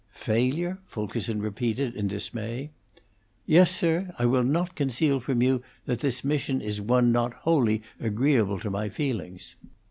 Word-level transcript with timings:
"Failure?" 0.15 0.79
Fulkerson 0.87 1.43
repeated, 1.43 1.95
in 1.95 2.07
dismay. 2.07 2.71
"Yes, 3.45 3.69
sir. 3.69 4.15
I 4.17 4.25
will 4.25 4.41
not 4.41 4.73
conceal 4.73 5.19
from 5.19 5.43
you 5.43 5.61
that 5.85 5.99
this 5.99 6.23
mission 6.23 6.59
is 6.59 6.81
one 6.81 7.11
not 7.11 7.35
wholly 7.45 7.83
agreeable 7.99 8.59
to 8.61 8.71
my 8.71 8.89
feelings." 8.89 9.53